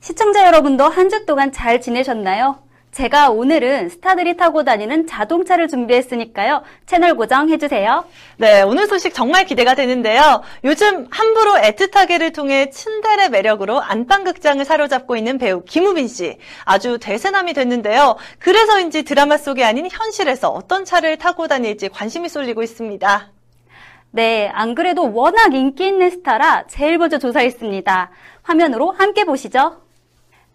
시청자 0.00 0.46
여러분도 0.46 0.84
한 0.84 1.10
주 1.10 1.26
동안 1.26 1.52
잘 1.52 1.82
지내셨나요? 1.82 2.62
제가 2.98 3.30
오늘은 3.30 3.90
스타들이 3.90 4.36
타고 4.36 4.64
다니는 4.64 5.06
자동차를 5.06 5.68
준비했으니까요. 5.68 6.64
채널 6.84 7.14
고정해주세요. 7.14 8.04
네, 8.38 8.62
오늘 8.62 8.88
소식 8.88 9.14
정말 9.14 9.44
기대가 9.44 9.76
되는데요. 9.76 10.42
요즘 10.64 11.06
함부로 11.08 11.52
애틋하게를 11.52 12.34
통해 12.34 12.70
츤데레 12.70 13.28
매력으로 13.28 13.80
안방극장을 13.80 14.64
사로잡고 14.64 15.14
있는 15.14 15.38
배우 15.38 15.62
김우빈 15.62 16.08
씨. 16.08 16.38
아주 16.64 16.98
대세남이 17.00 17.52
됐는데요. 17.52 18.16
그래서인지 18.40 19.04
드라마 19.04 19.36
속이 19.36 19.62
아닌 19.62 19.86
현실에서 19.88 20.50
어떤 20.50 20.84
차를 20.84 21.18
타고 21.18 21.46
다닐지 21.46 21.90
관심이 21.90 22.28
쏠리고 22.28 22.64
있습니다. 22.64 23.30
네, 24.10 24.50
안 24.52 24.74
그래도 24.74 25.12
워낙 25.14 25.54
인기 25.54 25.86
있는 25.86 26.10
스타라 26.10 26.64
제일 26.66 26.98
먼저 26.98 27.18
조사했습니다. 27.18 28.10
화면으로 28.42 28.90
함께 28.90 29.22
보시죠. 29.22 29.87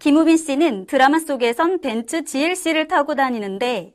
김우빈 0.03 0.36
씨는 0.36 0.86
드라마 0.86 1.17
속에선 1.17 1.79
벤츠 1.79 2.25
GLC를 2.25 2.89
타고 2.89 3.15
다니는데 3.15 3.93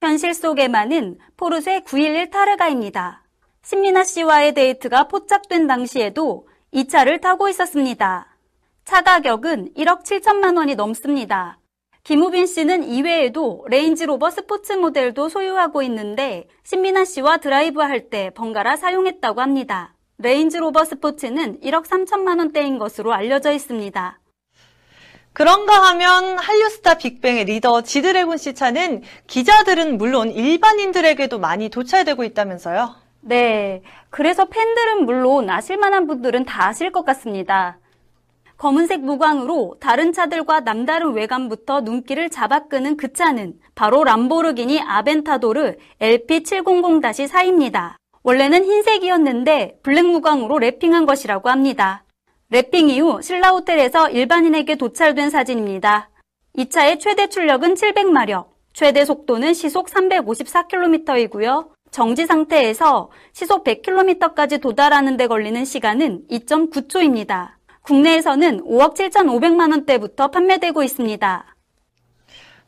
현실 0.00 0.32
속에만은 0.32 1.18
포르쉐 1.36 1.80
911 1.80 2.30
타르가입니다. 2.30 3.24
신민아 3.64 4.04
씨와의 4.04 4.54
데이트가 4.54 5.08
포착된 5.08 5.66
당시에도 5.66 6.46
이 6.70 6.86
차를 6.86 7.20
타고 7.20 7.48
있었습니다. 7.48 8.28
차 8.84 9.00
가격은 9.00 9.74
1억 9.76 10.04
7천만 10.04 10.56
원이 10.56 10.76
넘습니다. 10.76 11.58
김우빈 12.04 12.46
씨는 12.46 12.84
이외에도 12.84 13.64
레인지로버 13.70 14.30
스포츠 14.30 14.74
모델도 14.74 15.28
소유하고 15.28 15.82
있는데 15.82 16.46
신민아 16.62 17.04
씨와 17.04 17.38
드라이브 17.38 17.80
할 17.80 18.08
때 18.08 18.30
번갈아 18.36 18.76
사용했다고 18.76 19.40
합니다. 19.40 19.96
레인지로버 20.18 20.84
스포츠는 20.84 21.58
1억 21.58 21.86
3천만 21.86 22.38
원대인 22.38 22.78
것으로 22.78 23.12
알려져 23.12 23.50
있습니다. 23.50 24.19
그런가 25.32 25.74
하면 25.90 26.38
한류스타 26.38 26.94
빅뱅의 26.94 27.44
리더 27.44 27.82
지드래곤 27.82 28.36
씨 28.36 28.54
차는 28.54 29.02
기자들은 29.26 29.96
물론 29.98 30.30
일반인들에게도 30.30 31.38
많이 31.38 31.68
도촬되고 31.68 32.24
있다면서요? 32.24 32.94
네. 33.22 33.82
그래서 34.10 34.46
팬들은 34.46 35.04
물론 35.04 35.48
아실만한 35.50 36.06
분들은 36.06 36.44
다 36.46 36.66
아실 36.68 36.90
것 36.90 37.04
같습니다. 37.04 37.78
검은색 38.56 39.00
무광으로 39.00 39.76
다른 39.80 40.12
차들과 40.12 40.60
남다른 40.60 41.12
외관부터 41.14 41.80
눈길을 41.80 42.28
잡아끄는 42.28 42.98
그 42.98 43.14
차는 43.14 43.54
바로 43.74 44.04
람보르기니 44.04 44.82
아벤타도르 44.82 45.76
LP700-4입니다. 46.00 47.94
원래는 48.22 48.66
흰색이었는데 48.66 49.78
블랙 49.82 50.02
무광으로 50.04 50.56
wrapping한 50.56 51.06
것이라고 51.06 51.48
합니다. 51.48 52.04
wrapping 52.52 52.88
이후 52.88 53.22
신라 53.22 53.50
호텔에서 53.50 54.10
일반인에게 54.10 54.74
도촬된 54.74 55.30
사진입니다. 55.30 56.10
이 56.54 56.68
차의 56.68 56.98
최대 56.98 57.28
출력은 57.28 57.74
700마력, 57.74 58.46
최대 58.72 59.04
속도는 59.04 59.54
시속 59.54 59.86
354km이고요. 59.86 61.68
정지 61.92 62.26
상태에서 62.26 63.10
시속 63.32 63.62
100km까지 63.62 64.60
도달하는 64.60 65.16
데 65.16 65.28
걸리는 65.28 65.64
시간은 65.64 66.24
2.9초입니다. 66.28 67.50
국내에서는 67.82 68.64
5억 68.64 68.94
7,500만 68.94 69.70
원대부터 69.70 70.28
판매되고 70.32 70.82
있습니다. 70.82 71.54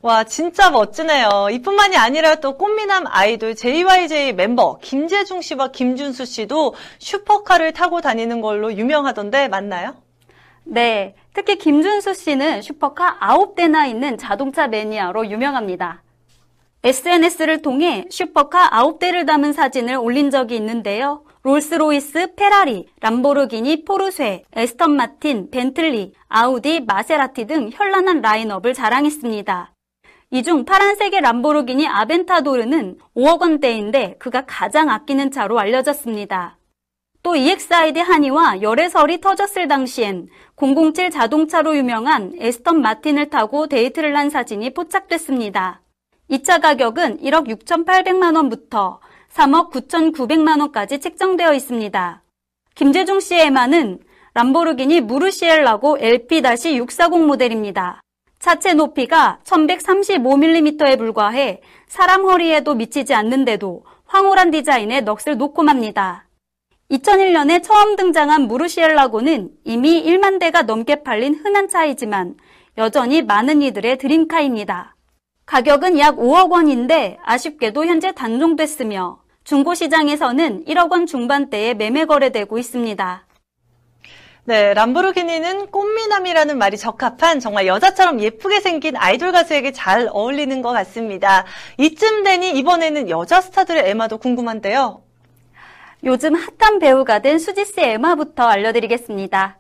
와, 0.03 0.25
진짜 0.25 0.69
멋지네요. 0.71 1.47
이뿐만이 1.53 1.97
아니라 1.97 2.35
또 2.35 2.59
꽃미남 2.59 3.05
아이돌 3.07 3.55
JYJ 3.55 4.33
멤버 4.33 4.77
김재중 4.83 5.43
씨와 5.43 5.69
김준수 5.69 6.25
씨도 6.25 6.75
슈퍼카를 6.99 7.73
타고 7.73 8.01
다니는 8.01 8.41
걸로 8.41 8.73
유명하던데 8.73 9.47
맞나요? 9.47 9.95
네. 10.65 11.15
특히 11.35 11.57
김준수 11.57 12.15
씨는 12.15 12.63
슈퍼카 12.63 13.21
9대나 13.21 13.89
있는 13.89 14.19
자동차 14.19 14.67
매니아로 14.67 15.31
유명합니다. 15.31 16.03
SNS를 16.83 17.63
통해 17.63 18.05
슈퍼카 18.11 18.71
9대를 18.71 19.25
담은 19.25 19.53
사진을 19.53 19.95
올린 19.95 20.31
적이 20.31 20.57
있는데요. 20.57 21.23
롤스로이스, 21.45 22.35
페라리, 22.35 22.89
람보르기니, 23.01 23.85
포르쉐, 23.85 24.43
애스턴 24.53 24.97
마틴, 24.97 25.49
벤틀리, 25.51 26.13
아우디, 26.29 26.81
마세라티 26.81 27.47
등 27.47 27.71
현란한 27.73 28.21
라인업을 28.21 28.75
자랑했습니다. 28.75 29.72
이 30.35 30.43
중 30.43 30.65
파란색의 30.65 31.21
람보르기니 31.21 31.87
아벤타도르는 31.87 32.97
5억 33.15 33.43
원대인데 33.43 34.17
그가 34.19 34.45
가장 34.47 34.89
아끼는 34.89 35.31
차로 35.31 35.59
알려졌습니다. 35.59 36.57
또 37.23 37.37
EXID 37.37 38.01
한이와 38.01 38.63
열애설이 38.63 39.21
터졌을 39.21 39.69
당시엔 39.69 40.29
007 40.57 41.11
자동차로 41.11 41.77
유명한 41.77 42.33
에스턴 42.39 42.81
마틴을 42.81 43.29
타고 43.29 43.67
데이트를 43.69 44.17
한 44.17 44.31
사진이 44.31 44.73
포착됐습니다. 44.73 45.83
이 46.29 46.43
차 46.43 46.59
가격은 46.61 47.19
1억 47.19 47.47
6,800만 47.49 48.35
원부터 48.35 49.01
3억 49.35 49.71
9,900만 49.71 50.61
원까지 50.61 50.99
책정되어 51.01 51.53
있습니다. 51.53 52.23
김재중 52.75 53.21
씨의 53.21 53.49
에마는 53.49 53.99
람보르기니 54.33 55.03
무르시엘라고 55.03 55.99
LP-640 55.99 57.27
모델입니다. 57.27 58.01
차체 58.43 58.75
높이가 58.75 59.39
1135mm에 59.45 60.99
불과해 60.99 61.61
사람 61.87 62.25
허리에도 62.25 62.75
미치지 62.75 63.15
않는데도 63.15 63.85
황홀한 64.07 64.51
디자인의 64.51 65.03
넋을 65.03 65.37
놓고 65.37 65.63
맙니다. 65.63 66.27
2001년에 66.91 67.63
처음 67.63 67.95
등장한 67.95 68.49
무르시엘라고는 68.49 69.51
이미 69.63 70.03
1만 70.03 70.41
대가 70.41 70.63
넘게 70.63 71.05
팔린 71.05 71.37
흔한 71.37 71.69
차이지만 71.69 72.35
여전히 72.79 73.23
많은 73.23 73.63
이들의 73.63 73.99
드림카입니다. 73.99 74.97
가격은 75.47 76.01
약 76.01 76.17
5억 76.17 76.51
원인데 76.51 77.19
아쉽게도 77.23 77.87
현재 77.87 78.11
단종됐으며 78.11 79.21
중고시장에서는 79.45 80.65
1억 80.65 80.91
원 80.91 81.07
중반대에 81.07 81.75
매매 81.75 82.07
거래되고 82.07 82.59
있습니다. 82.59 83.25
네, 84.45 84.75
람보르기니는 84.75 85.69
꽃미남이라는 85.69 86.59
말이 86.59 86.77
적합한 86.77 87.39
정말 87.39 87.69
여자처럼 87.69 88.19
예쁘게 88.21 88.59
생긴 88.59 88.97
아이돌 88.97 89.31
가수에게 89.31 89.71
잘 89.71 90.09
어울리는 90.11 90.63
것 90.63 90.73
같습니다. 90.73 91.45
이쯤 91.79 92.25
되니 92.25 92.51
이번에는 92.59 93.09
여자 93.09 93.41
스타들의 93.41 93.89
에마도 93.89 94.19
궁금한데요. 94.19 95.01
요즘 96.03 96.35
핫한 96.35 96.81
배우가 96.81 97.21
된 97.21 97.39
수지 97.39 97.65
씨의 97.65 97.91
에마부터 97.91 98.43
알려드리겠습니다. 98.43 99.59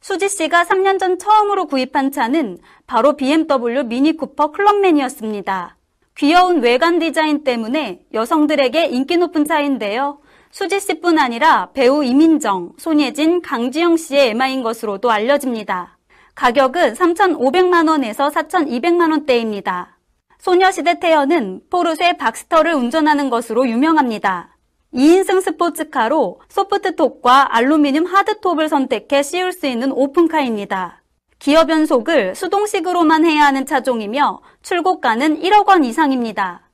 수지 0.00 0.28
씨가 0.28 0.62
3년 0.62 1.00
전 1.00 1.18
처음으로 1.18 1.66
구입한 1.66 2.12
차는 2.12 2.58
바로 2.86 3.16
BMW 3.16 3.82
미니 3.82 4.16
쿠퍼 4.16 4.52
클럽맨이었습니다. 4.52 5.76
귀여운 6.16 6.62
외관 6.62 7.00
디자인 7.00 7.42
때문에 7.42 8.02
여성들에게 8.14 8.86
인기 8.86 9.16
높은 9.16 9.44
차인데요. 9.44 10.20
수지 10.50 10.80
씨뿐 10.80 11.18
아니라 11.18 11.70
배우 11.72 12.02
이민정, 12.02 12.72
손예진, 12.78 13.42
강지영 13.42 13.96
씨의 13.96 14.30
에마인 14.30 14.62
것으로도 14.62 15.10
알려집니다. 15.10 15.98
가격은 16.34 16.94
3,500만 16.94 17.88
원에서 17.88 18.28
4,200만 18.28 19.10
원대입니다. 19.10 19.98
소녀시대 20.38 21.00
태연은 21.00 21.62
포르쉐 21.70 22.16
박스터를 22.18 22.74
운전하는 22.74 23.30
것으로 23.30 23.68
유명합니다. 23.68 24.56
2인승 24.94 25.42
스포츠카로 25.42 26.40
소프트톱과 26.48 27.56
알루미늄 27.56 28.06
하드톱을 28.06 28.68
선택해 28.68 29.22
씌울 29.22 29.52
수 29.52 29.66
있는 29.66 29.92
오픈카입니다. 29.92 31.02
기어 31.38 31.64
변속을 31.66 32.34
수동식으로만 32.34 33.26
해야 33.26 33.44
하는 33.44 33.66
차종이며 33.66 34.40
출고가는 34.62 35.42
1억 35.42 35.68
원 35.68 35.84
이상입니다. 35.84 36.70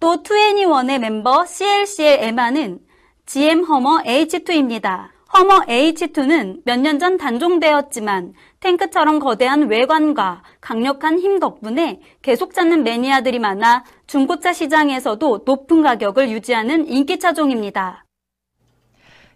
또 0.00 0.22
2NE1의 0.22 0.98
멤버 0.98 1.44
CLC의 1.46 2.18
에마는 2.24 2.80
GM 3.28 3.64
허머 3.64 3.98
H2입니다. 4.06 5.08
허머 5.34 5.60
H2는 5.66 6.62
몇 6.64 6.80
년 6.80 6.98
전 6.98 7.18
단종되었지만 7.18 8.32
탱크처럼 8.60 9.18
거대한 9.18 9.68
외관과 9.68 10.42
강력한 10.62 11.18
힘 11.18 11.38
덕분에 11.38 12.00
계속 12.22 12.54
찾는 12.54 12.84
매니아들이 12.84 13.38
많아 13.38 13.84
중고차 14.06 14.54
시장에서도 14.54 15.42
높은 15.44 15.82
가격을 15.82 16.30
유지하는 16.30 16.88
인기 16.88 17.18
차종입니다. 17.18 18.06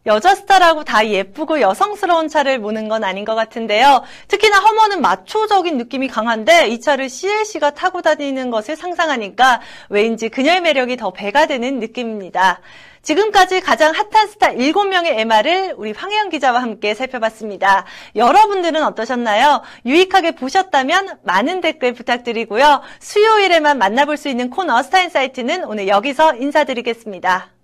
여자 0.04 0.34
스타라고 0.34 0.82
다 0.82 1.06
예쁘고 1.06 1.60
여성스러운 1.60 2.28
차를 2.28 2.58
모는 2.58 2.88
건 2.88 3.04
아닌 3.04 3.24
것 3.24 3.36
같은데요. 3.36 4.02
특히나 4.26 4.58
허머는 4.58 5.00
마초적인 5.00 5.78
느낌이 5.78 6.08
강한데 6.08 6.66
이 6.68 6.80
차를 6.80 7.08
CLC가 7.08 7.70
타고 7.70 8.02
다니는 8.02 8.50
것을 8.50 8.74
상상하니까 8.74 9.60
왜인지 9.90 10.28
그녀의 10.28 10.60
매력이 10.60 10.96
더 10.96 11.12
배가 11.12 11.46
되는 11.46 11.78
느낌입니다. 11.78 12.60
지금까지 13.02 13.60
가장 13.60 13.92
핫한 13.94 14.28
스타 14.28 14.52
7명의 14.52 15.18
MR을 15.18 15.74
우리 15.76 15.92
황혜영 15.92 16.30
기자와 16.30 16.60
함께 16.60 16.94
살펴봤습니다. 16.94 17.84
여러분들은 18.16 18.82
어떠셨나요? 18.82 19.62
유익하게 19.86 20.32
보셨다면 20.32 21.18
많은 21.22 21.60
댓글 21.60 21.94
부탁드리고요. 21.94 22.80
수요일에만 22.98 23.78
만나볼 23.78 24.16
수 24.16 24.28
있는 24.28 24.50
코너 24.50 24.82
스타인 24.82 25.10
사이트는 25.10 25.64
오늘 25.64 25.86
여기서 25.86 26.36
인사드리겠습니다. 26.36 27.61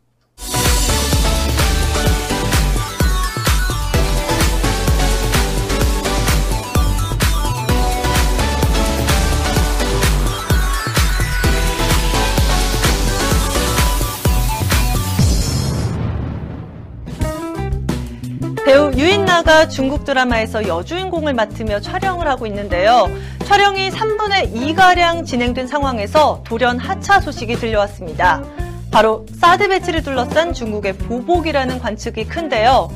배우 18.68 18.92
유인나가 18.92 19.66
중국 19.66 20.04
드라마에서 20.04 20.68
여주인공을 20.68 21.32
맡으며 21.32 21.80
촬영을 21.80 22.28
하고 22.28 22.46
있는데요. 22.46 23.08
촬영이 23.46 23.88
3분의 23.88 24.52
2가량 24.52 25.24
진행된 25.24 25.66
상황에서 25.66 26.42
돌연 26.44 26.78
하차 26.78 27.18
소식이 27.18 27.54
들려왔습니다. 27.54 28.42
바로 28.90 29.24
사드 29.40 29.68
배치를 29.68 30.02
둘러싼 30.02 30.52
중국의 30.52 30.98
보복이라는 30.98 31.78
관측이 31.78 32.26
큰데요. 32.26 32.90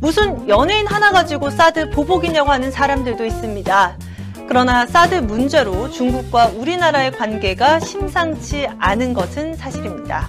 무슨 0.00 0.48
연예인 0.48 0.88
하나 0.88 1.12
가지고 1.12 1.48
사드 1.48 1.90
보복이냐고 1.90 2.50
하는 2.50 2.72
사람들도 2.72 3.24
있습니다. 3.24 3.96
그러나 4.48 4.84
사드 4.84 5.14
문제로 5.14 5.92
중국과 5.92 6.46
우리나라의 6.56 7.12
관계가 7.12 7.78
심상치 7.78 8.66
않은 8.80 9.14
것은 9.14 9.54
사실입니다. 9.54 10.28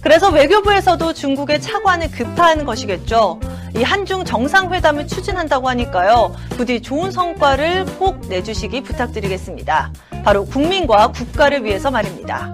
그래서 0.00 0.30
외교부에서도 0.30 1.12
중국의 1.12 1.60
차관을 1.60 2.10
급파하는 2.10 2.64
것이겠죠. 2.64 3.40
이 3.76 3.82
한중 3.82 4.24
정상회담을 4.24 5.06
추진한다고 5.06 5.68
하니까요. 5.68 6.34
부디 6.50 6.80
좋은 6.80 7.10
성과를 7.10 7.84
꼭 7.98 8.20
내주시기 8.28 8.82
부탁드리겠습니다. 8.82 9.92
바로 10.24 10.46
국민과 10.46 11.08
국가를 11.08 11.64
위해서 11.64 11.90
말입니다. 11.90 12.52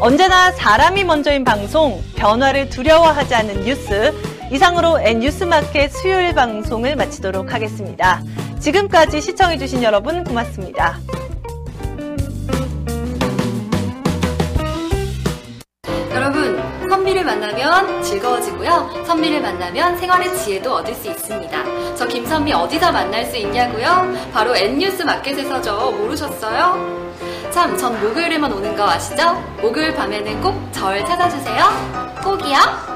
언제나 0.00 0.52
사람이 0.52 1.04
먼저인 1.04 1.42
방송, 1.42 2.00
변화를 2.14 2.68
두려워하지 2.68 3.34
않는 3.34 3.64
뉴스, 3.64 4.12
이상으로 4.52 5.00
N뉴스마켓 5.00 5.92
수요일 5.92 6.34
방송을 6.34 6.94
마치도록 6.96 7.52
하겠습니다. 7.52 8.22
지금까지 8.60 9.20
시청해주신 9.20 9.82
여러분 9.82 10.24
고맙습니다. 10.24 10.98
만나면 17.68 18.02
즐거워지고요. 18.02 19.04
선비를 19.06 19.42
만나면 19.42 19.98
생활의 19.98 20.34
지혜도 20.38 20.76
얻을 20.76 20.94
수 20.94 21.08
있습니다. 21.08 21.94
저 21.96 22.06
김선비 22.06 22.50
어디서 22.52 22.90
만날 22.90 23.26
수 23.26 23.36
있냐고요? 23.36 24.10
바로 24.32 24.56
N뉴스 24.56 25.02
마켓에서죠. 25.02 25.92
모르셨어요? 25.92 27.08
참, 27.50 27.76
전 27.76 28.00
목요일에만 28.00 28.50
오는 28.52 28.74
거 28.74 28.88
아시죠? 28.88 29.32
목요일 29.60 29.94
밤에는 29.94 30.40
꼭 30.40 30.68
절 30.72 31.04
찾아주세요. 31.04 31.64
꼭이요. 32.22 32.87